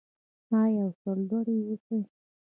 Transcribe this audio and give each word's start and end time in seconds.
آیا 0.61 0.83
او 0.87 0.91
سرلوړي 1.01 1.57
اوسو؟ 1.69 1.97